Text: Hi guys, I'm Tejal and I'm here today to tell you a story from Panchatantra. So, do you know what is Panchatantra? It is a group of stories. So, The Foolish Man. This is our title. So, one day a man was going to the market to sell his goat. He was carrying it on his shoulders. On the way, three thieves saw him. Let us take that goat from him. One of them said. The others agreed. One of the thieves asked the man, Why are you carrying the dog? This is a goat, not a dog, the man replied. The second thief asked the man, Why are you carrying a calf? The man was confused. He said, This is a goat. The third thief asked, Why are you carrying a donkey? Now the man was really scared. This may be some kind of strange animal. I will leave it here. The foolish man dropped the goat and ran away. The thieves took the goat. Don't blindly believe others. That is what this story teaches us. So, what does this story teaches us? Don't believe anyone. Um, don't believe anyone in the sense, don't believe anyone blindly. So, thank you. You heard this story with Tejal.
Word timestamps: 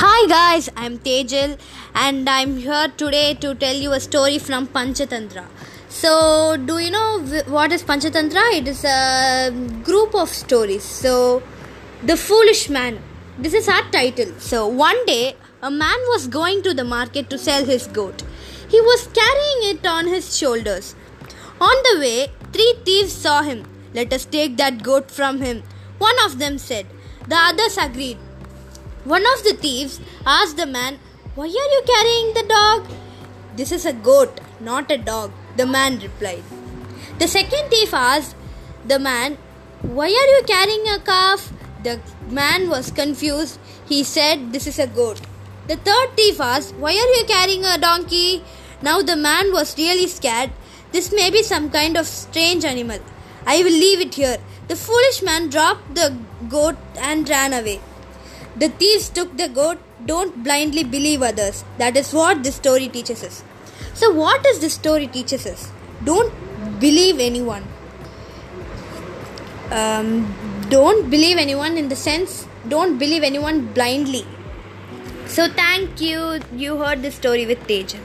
Hi 0.00 0.26
guys, 0.26 0.70
I'm 0.74 0.96
Tejal 0.98 1.58
and 1.94 2.26
I'm 2.26 2.56
here 2.56 2.88
today 2.96 3.34
to 3.34 3.54
tell 3.54 3.74
you 3.76 3.92
a 3.92 4.00
story 4.00 4.38
from 4.38 4.66
Panchatantra. 4.66 5.44
So, 5.90 6.56
do 6.56 6.78
you 6.78 6.90
know 6.90 7.20
what 7.46 7.72
is 7.72 7.82
Panchatantra? 7.82 8.54
It 8.54 8.68
is 8.68 8.84
a 8.84 9.50
group 9.84 10.14
of 10.14 10.30
stories. 10.30 10.82
So, 10.82 11.42
The 12.02 12.16
Foolish 12.16 12.70
Man. 12.70 13.00
This 13.38 13.52
is 13.52 13.68
our 13.68 13.82
title. 13.90 14.32
So, 14.38 14.66
one 14.66 15.04
day 15.04 15.36
a 15.60 15.70
man 15.70 15.98
was 16.14 16.26
going 16.26 16.62
to 16.62 16.72
the 16.72 16.84
market 16.84 17.28
to 17.28 17.36
sell 17.36 17.66
his 17.66 17.86
goat. 17.86 18.22
He 18.70 18.80
was 18.80 19.06
carrying 19.08 19.76
it 19.76 19.86
on 19.86 20.06
his 20.06 20.34
shoulders. 20.34 20.94
On 21.60 21.82
the 21.90 22.00
way, 22.00 22.32
three 22.50 22.74
thieves 22.86 23.12
saw 23.12 23.42
him. 23.42 23.66
Let 23.92 24.10
us 24.14 24.24
take 24.24 24.56
that 24.56 24.82
goat 24.82 25.10
from 25.10 25.42
him. 25.42 25.62
One 25.98 26.16
of 26.24 26.38
them 26.38 26.56
said. 26.56 26.86
The 27.28 27.36
others 27.36 27.76
agreed. 27.76 28.16
One 29.04 29.24
of 29.34 29.42
the 29.42 29.54
thieves 29.54 30.00
asked 30.24 30.56
the 30.56 30.66
man, 30.66 31.00
Why 31.34 31.46
are 31.46 31.70
you 31.74 31.82
carrying 31.84 32.34
the 32.34 32.44
dog? 32.48 32.86
This 33.56 33.72
is 33.72 33.84
a 33.84 33.92
goat, 33.92 34.40
not 34.60 34.92
a 34.92 34.96
dog, 34.96 35.32
the 35.56 35.66
man 35.66 35.98
replied. 35.98 36.44
The 37.18 37.26
second 37.26 37.68
thief 37.68 37.92
asked 37.92 38.36
the 38.86 39.00
man, 39.00 39.38
Why 39.82 40.06
are 40.06 40.30
you 40.36 40.42
carrying 40.46 40.86
a 40.86 41.00
calf? 41.00 41.52
The 41.82 41.98
man 42.30 42.68
was 42.68 42.92
confused. 42.92 43.58
He 43.88 44.04
said, 44.04 44.52
This 44.52 44.68
is 44.68 44.78
a 44.78 44.86
goat. 44.86 45.20
The 45.66 45.76
third 45.76 46.16
thief 46.16 46.40
asked, 46.40 46.76
Why 46.76 46.92
are 46.92 47.12
you 47.18 47.24
carrying 47.26 47.64
a 47.64 47.78
donkey? 47.78 48.44
Now 48.82 49.02
the 49.02 49.16
man 49.16 49.52
was 49.52 49.76
really 49.76 50.06
scared. 50.06 50.52
This 50.92 51.12
may 51.12 51.28
be 51.28 51.42
some 51.42 51.70
kind 51.70 51.96
of 51.96 52.06
strange 52.06 52.64
animal. 52.64 53.00
I 53.46 53.64
will 53.64 53.78
leave 53.84 54.00
it 54.00 54.14
here. 54.14 54.38
The 54.68 54.76
foolish 54.76 55.22
man 55.22 55.50
dropped 55.50 55.96
the 55.96 56.16
goat 56.48 56.76
and 56.96 57.28
ran 57.28 57.52
away. 57.52 57.80
The 58.56 58.68
thieves 58.68 59.08
took 59.08 59.36
the 59.36 59.48
goat. 59.48 59.78
Don't 60.04 60.42
blindly 60.44 60.84
believe 60.84 61.22
others. 61.22 61.64
That 61.78 61.96
is 61.96 62.12
what 62.12 62.42
this 62.42 62.56
story 62.56 62.88
teaches 62.88 63.22
us. 63.22 63.42
So, 63.94 64.12
what 64.12 64.42
does 64.42 64.60
this 64.60 64.74
story 64.74 65.06
teaches 65.06 65.46
us? 65.46 65.70
Don't 66.04 66.32
believe 66.80 67.18
anyone. 67.20 67.64
Um, 69.70 70.34
don't 70.68 71.08
believe 71.08 71.38
anyone 71.38 71.76
in 71.76 71.88
the 71.88 71.96
sense, 71.96 72.46
don't 72.68 72.98
believe 72.98 73.22
anyone 73.22 73.66
blindly. 73.72 74.26
So, 75.26 75.48
thank 75.48 76.00
you. 76.00 76.40
You 76.54 76.76
heard 76.76 77.02
this 77.02 77.14
story 77.14 77.46
with 77.46 77.60
Tejal. 77.66 78.00